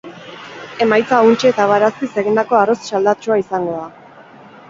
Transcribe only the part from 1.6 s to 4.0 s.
barazkiz egindako arroz saldatsua izango da.